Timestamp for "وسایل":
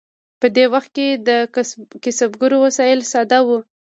2.65-2.99